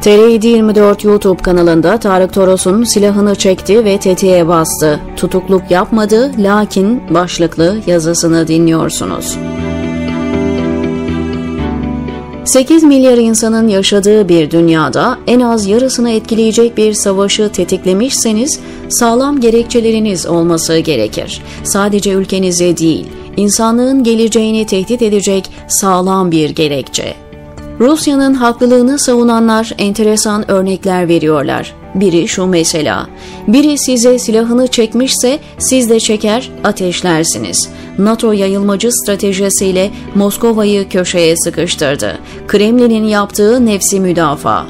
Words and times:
TR724 0.00 1.06
YouTube 1.06 1.42
kanalında 1.42 1.98
Tarık 1.98 2.32
Toros'un 2.32 2.84
silahını 2.84 3.34
çekti 3.34 3.84
ve 3.84 3.98
tetiğe 4.00 4.48
bastı. 4.48 5.00
Tutukluk 5.16 5.70
yapmadı 5.70 6.32
lakin 6.38 7.02
başlıklı 7.14 7.80
yazısını 7.86 8.48
dinliyorsunuz. 8.48 9.38
8 12.44 12.82
milyar 12.82 13.18
insanın 13.18 13.68
yaşadığı 13.68 14.28
bir 14.28 14.50
dünyada 14.50 15.18
en 15.26 15.40
az 15.40 15.66
yarısını 15.66 16.10
etkileyecek 16.10 16.76
bir 16.76 16.92
savaşı 16.92 17.52
tetiklemişseniz 17.52 18.60
sağlam 18.88 19.40
gerekçeleriniz 19.40 20.26
olması 20.26 20.78
gerekir. 20.78 21.42
Sadece 21.64 22.12
ülkenize 22.12 22.76
değil, 22.76 23.06
insanlığın 23.36 24.04
geleceğini 24.04 24.66
tehdit 24.66 25.02
edecek 25.02 25.50
sağlam 25.68 26.30
bir 26.30 26.50
gerekçe. 26.50 27.29
Rusya'nın 27.80 28.34
haklılığını 28.34 28.98
savunanlar 28.98 29.72
enteresan 29.78 30.50
örnekler 30.50 31.08
veriyorlar. 31.08 31.74
Biri 31.94 32.28
şu 32.28 32.46
mesela, 32.46 33.06
biri 33.48 33.78
size 33.78 34.18
silahını 34.18 34.66
çekmişse 34.66 35.38
siz 35.58 35.90
de 35.90 36.00
çeker, 36.00 36.50
ateşlersiniz. 36.64 37.68
NATO 37.98 38.32
yayılmacı 38.32 38.92
stratejisiyle 38.92 39.90
Moskova'yı 40.14 40.88
köşeye 40.88 41.36
sıkıştırdı. 41.36 42.18
Kremlin'in 42.46 43.04
yaptığı 43.04 43.66
nefsi 43.66 44.00
müdafaa. 44.00 44.66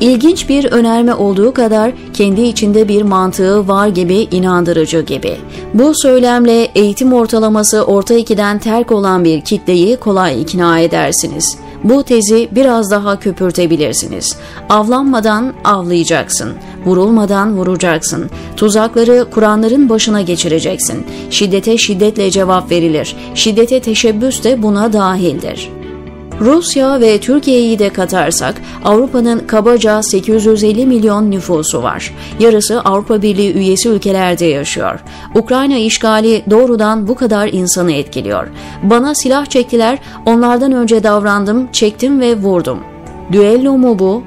İlginç 0.00 0.48
bir 0.48 0.64
önerme 0.64 1.14
olduğu 1.14 1.54
kadar 1.54 1.92
kendi 2.12 2.40
içinde 2.40 2.88
bir 2.88 3.02
mantığı 3.02 3.68
var 3.68 3.88
gibi 3.88 4.14
inandırıcı 4.14 5.00
gibi. 5.00 5.36
Bu 5.74 5.94
söylemle 5.94 6.68
eğitim 6.74 7.12
ortalaması 7.12 7.84
orta 7.84 8.14
ikiden 8.14 8.58
terk 8.58 8.92
olan 8.92 9.24
bir 9.24 9.40
kitleyi 9.40 9.96
kolay 9.96 10.42
ikna 10.42 10.78
edersiniz. 10.78 11.58
Bu 11.84 12.02
tezi 12.02 12.48
biraz 12.52 12.90
daha 12.90 13.20
köpürtebilirsiniz. 13.20 14.36
Avlanmadan 14.68 15.52
avlayacaksın. 15.64 16.52
Vurulmadan 16.86 17.56
vuracaksın. 17.56 18.30
Tuzakları 18.56 19.30
kuranların 19.30 19.88
başına 19.88 20.20
geçireceksin. 20.20 21.06
Şiddete 21.30 21.78
şiddetle 21.78 22.30
cevap 22.30 22.70
verilir. 22.70 23.16
Şiddete 23.34 23.80
teşebbüs 23.80 24.44
de 24.44 24.62
buna 24.62 24.92
dahildir. 24.92 25.70
Rusya 26.40 27.00
ve 27.00 27.20
Türkiye'yi 27.20 27.78
de 27.78 27.88
katarsak 27.88 28.54
Avrupa'nın 28.84 29.38
kabaca 29.38 30.02
850 30.02 30.86
milyon 30.86 31.30
nüfusu 31.30 31.82
var. 31.82 32.14
Yarısı 32.40 32.80
Avrupa 32.80 33.22
Birliği 33.22 33.54
üyesi 33.54 33.88
ülkelerde 33.88 34.44
yaşıyor. 34.44 35.00
Ukrayna 35.34 35.76
işgali 35.76 36.42
doğrudan 36.50 37.08
bu 37.08 37.14
kadar 37.14 37.48
insanı 37.48 37.92
etkiliyor. 37.92 38.48
Bana 38.82 39.14
silah 39.14 39.46
çektiler, 39.46 39.98
onlardan 40.26 40.72
önce 40.72 41.02
davrandım, 41.02 41.72
çektim 41.72 42.20
ve 42.20 42.36
vurdum. 42.36 42.78
Düello 43.32 43.78
mu 43.78 43.98
bu? 43.98 44.22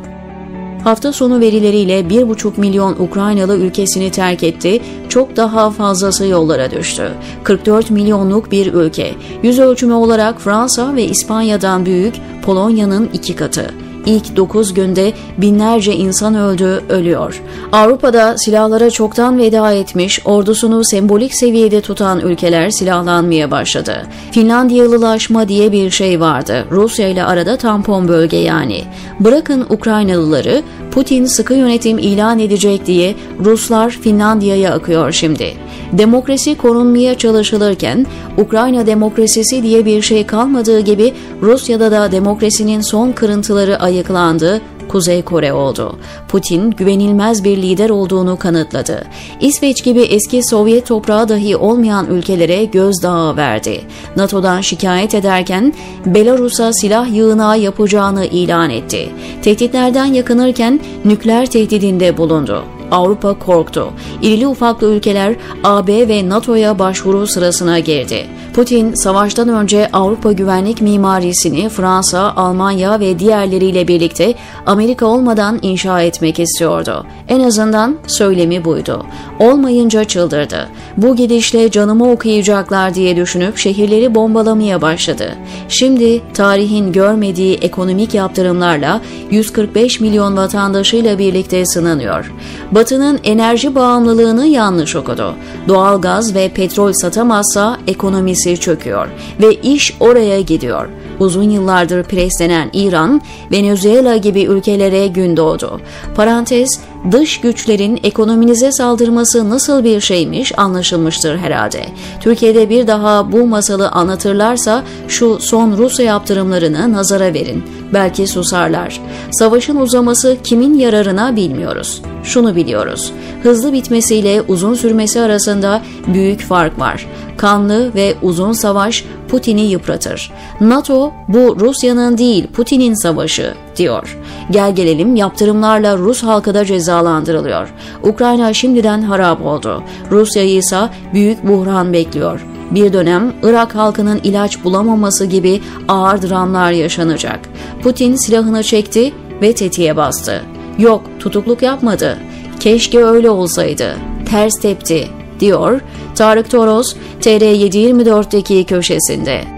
Hafta 0.84 1.12
sonu 1.12 1.40
verileriyle 1.40 2.00
1,5 2.00 2.60
milyon 2.60 2.96
Ukraynalı 3.00 3.58
ülkesini 3.58 4.12
terk 4.12 4.44
etti, 4.44 4.82
çok 5.10 5.36
daha 5.36 5.72
fazlası 5.72 6.26
yollara 6.26 6.72
düştü. 6.72 7.12
44 7.44 7.92
milyonluk 7.92 8.52
bir 8.52 8.74
ülke. 8.74 9.12
Yüz 9.44 9.60
ölçümü 9.60 9.94
olarak 9.94 10.42
Fransa 10.42 10.96
ve 10.96 11.04
İspanya'dan 11.04 11.86
büyük, 11.86 12.16
Polonya'nın 12.46 13.10
iki 13.14 13.36
katı. 13.36 13.87
İlk 14.08 14.36
9 14.36 14.74
günde 14.74 15.14
binlerce 15.38 15.96
insan 15.96 16.36
öldü, 16.36 16.84
ölüyor. 16.90 17.42
Avrupa'da 17.72 18.38
silahlara 18.38 18.90
çoktan 18.90 19.40
veda 19.40 19.74
etmiş, 19.74 20.22
ordusunu 20.26 20.84
sembolik 20.84 21.36
seviyede 21.36 21.82
tutan 21.82 22.20
ülkeler 22.20 22.70
silahlanmaya 22.70 23.52
başladı. 23.52 24.08
Finlandiyalılaşma 24.32 25.48
diye 25.48 25.72
bir 25.72 25.92
şey 25.92 26.20
vardı. 26.20 26.66
Rusya 26.72 27.08
ile 27.08 27.24
arada 27.24 27.58
tampon 27.58 28.08
bölge 28.08 28.38
yani. 28.38 28.84
Bırakın 29.20 29.66
Ukraynalıları, 29.70 30.64
Putin 30.92 31.26
sıkı 31.26 31.54
yönetim 31.54 31.98
ilan 31.98 32.40
edecek 32.40 32.86
diye 32.86 33.16
Ruslar 33.40 33.90
Finlandiya'ya 33.90 34.74
akıyor 34.74 35.12
şimdi. 35.12 35.54
Demokrasi 35.94 36.58
korunmaya 36.58 37.18
çalışılırken 37.18 38.06
Ukrayna 38.38 38.88
demokrasisi 38.88 39.64
diye 39.64 39.86
bir 39.86 40.02
şey 40.02 40.26
kalmadığı 40.26 40.80
gibi 40.80 41.14
Rusya'da 41.42 41.92
da 41.92 42.12
demokrasinin 42.12 42.82
son 42.82 43.12
kırıntıları 43.12 43.80
ayıklandı, 43.98 44.62
Kuzey 44.90 45.22
Kore 45.22 45.54
oldu. 45.54 45.96
Putin 46.28 46.72
güvenilmez 46.72 47.44
bir 47.44 47.58
lider 47.58 47.90
olduğunu 47.90 48.40
kanıtladı. 48.40 49.04
İsveç 49.42 49.84
gibi 49.84 50.02
eski 50.02 50.44
Sovyet 50.44 50.88
toprağı 50.88 51.30
dahi 51.30 51.58
olmayan 51.58 52.06
ülkelere 52.06 52.66
gözdağı 52.66 53.38
verdi. 53.38 53.82
NATO'dan 54.16 54.62
şikayet 54.62 55.16
ederken 55.16 55.74
Belarus'a 56.06 56.74
silah 56.74 57.16
yığınağı 57.16 57.60
yapacağını 57.60 58.26
ilan 58.26 58.70
etti. 58.70 59.10
Tehditlerden 59.42 60.06
yakınırken 60.06 60.80
nükleer 61.06 61.46
tehdidinde 61.46 62.18
bulundu. 62.18 62.77
Avrupa 62.92 63.40
korktu. 63.40 63.88
İrili 64.22 64.48
ufaklı 64.48 64.88
ülkeler 64.88 65.36
AB 65.64 66.08
ve 66.08 66.30
NATO'ya 66.30 66.80
başvuru 66.80 67.28
sırasına 67.28 67.80
girdi. 67.80 68.26
Putin 68.54 68.94
savaştan 68.94 69.50
önce 69.50 69.90
Avrupa 69.94 70.32
güvenlik 70.32 70.82
mimarisini 70.82 71.70
Fransa, 71.70 72.34
Almanya 72.36 73.00
ve 73.00 73.20
diğerleriyle 73.20 73.88
birlikte 73.88 74.34
Amerika 74.66 75.06
olmadan 75.06 75.60
inşa 75.62 76.02
etmek 76.02 76.40
istiyordu. 76.40 77.06
En 77.28 77.40
azından 77.40 77.96
söylemi 78.08 78.66
buydu. 78.66 79.06
Olmayınca 79.40 80.04
çıldırdı. 80.04 80.70
Bu 80.98 81.16
gidişle 81.16 81.72
canımı 81.72 82.12
okuyacaklar 82.12 82.94
diye 82.94 83.16
düşünüp 83.16 83.58
şehirleri 83.58 84.16
bombalamaya 84.16 84.82
başladı. 84.82 85.36
Şimdi 85.70 86.22
tarihin 86.34 86.92
görmediği 86.92 87.56
ekonomik 87.56 88.14
yaptırımlarla 88.14 89.02
145 89.32 90.00
milyon 90.00 90.38
vatandaşıyla 90.38 91.20
birlikte 91.20 91.66
sınanıyor. 91.66 92.34
Batı'nın 92.78 93.20
enerji 93.24 93.76
bağımlılığını 93.76 94.46
yanlış 94.46 94.96
okudu. 94.96 95.34
Doğal 95.68 96.02
gaz 96.02 96.36
ve 96.36 96.50
petrol 96.50 96.94
satamazsa 96.94 97.78
ekonomisi 97.88 98.58
çöküyor 98.58 99.08
ve 99.42 99.54
iş 99.54 99.98
oraya 100.00 100.42
gidiyor. 100.42 100.90
Uzun 101.20 101.50
yıllardır 101.50 102.04
preslenen 102.04 102.70
İran, 102.74 103.22
Venezuela 103.52 104.18
gibi 104.18 104.44
ülkelere 104.44 105.08
gün 105.08 105.38
doğdu. 105.38 105.82
Parantez, 106.16 106.80
dış 107.12 107.42
güçlerin 107.42 108.00
ekonominize 108.04 108.72
saldırması 108.72 109.50
nasıl 109.50 109.84
bir 109.84 110.02
şeymiş 110.02 110.60
anlaşılmıştır 110.60 111.38
herhalde. 111.38 111.86
Türkiye'de 112.22 112.70
bir 112.70 112.88
daha 112.88 113.32
bu 113.32 113.48
masalı 113.48 113.90
anlatırlarsa 113.90 114.84
şu 115.08 115.38
son 115.40 115.78
Rusya 115.78 116.06
yaptırımlarını 116.06 116.92
nazara 116.94 117.34
verin. 117.34 117.64
Belki 117.94 118.28
susarlar. 118.28 119.02
Savaşın 119.32 119.76
uzaması 119.76 120.38
kimin 120.44 120.74
yararına 120.74 121.36
bilmiyoruz. 121.36 122.02
Şunu 122.24 122.56
biliyoruz. 122.56 123.12
Hızlı 123.44 123.74
bitmesiyle 123.74 124.42
uzun 124.42 124.74
sürmesi 124.74 125.22
arasında 125.22 125.82
büyük 126.08 126.42
fark 126.42 126.80
var. 126.80 127.08
Kanlı 127.38 127.94
ve 127.96 128.16
uzun 128.22 128.52
savaş 128.52 129.06
Putin'i 129.28 129.62
yıpratır. 129.62 130.32
NATO 130.62 131.12
bu 131.28 131.58
Rusya'nın 131.60 132.18
değil 132.18 132.48
Putin'in 132.48 132.94
savaşı 132.94 133.54
diyor. 133.76 134.18
Gel 134.52 134.76
gelelim 134.76 135.16
yaptırımlarla 135.16 135.98
Rus 135.98 136.24
halkı 136.24 136.54
da 136.54 136.66
cezalandırılıyor. 136.66 137.74
Ukrayna 138.04 138.54
şimdiden 138.54 139.02
harap 139.02 139.46
oldu. 139.46 139.84
Rusya'yı 140.12 140.56
ise 140.58 140.90
büyük 141.14 141.48
buhran 141.48 141.94
bekliyor. 141.94 142.57
Bir 142.72 142.94
dönem 142.94 143.34
Irak 143.44 143.76
halkının 143.76 144.20
ilaç 144.24 144.64
bulamaması 144.64 145.26
gibi 145.26 145.62
ağır 145.88 146.22
dramlar 146.22 146.72
yaşanacak. 146.72 147.40
Putin 147.84 148.16
silahını 148.16 148.64
çekti 148.64 149.14
ve 149.42 149.56
tetiğe 149.56 149.96
bastı. 149.96 150.42
Yok 150.80 151.04
tutukluk 151.20 151.62
yapmadı. 151.62 152.18
Keşke 152.60 153.06
öyle 153.06 153.30
olsaydı. 153.30 153.98
Ters 154.30 154.60
tepti 154.60 155.08
diyor 155.40 155.82
Tarık 156.16 156.52
Toros 156.52 156.96
TR724'deki 157.22 158.64
köşesinde. 158.64 159.57